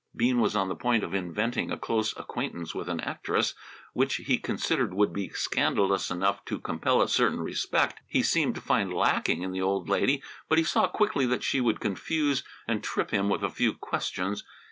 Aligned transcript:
Bean 0.15 0.39
was 0.39 0.55
on 0.55 0.67
the 0.67 0.75
point 0.75 1.03
of 1.03 1.13
inventing 1.13 1.69
a 1.71 1.77
close 1.77 2.17
acquaintance 2.17 2.73
with 2.73 2.89
an 2.89 2.99
actress, 3.01 3.53
which 3.93 4.15
he 4.15 4.39
considered 4.39 4.95
would 4.95 5.13
be 5.13 5.29
scandalous 5.29 6.09
enough 6.09 6.43
to 6.45 6.57
compel 6.57 7.03
a 7.03 7.07
certain 7.07 7.39
respect 7.39 7.99
he 8.07 8.23
seemed 8.23 8.55
to 8.55 8.61
find 8.61 8.91
lacking 8.91 9.43
in 9.43 9.51
the 9.51 9.61
old 9.61 9.89
lady, 9.89 10.23
but 10.49 10.57
he 10.57 10.63
saw 10.63 10.87
quickly 10.87 11.27
that 11.27 11.43
she 11.43 11.61
would 11.61 11.79
confuse 11.79 12.43
and 12.67 12.83
trip 12.83 13.11
him 13.11 13.29
with 13.29 13.43
a 13.43 13.49
few 13.51 13.73
questions. 13.73 14.43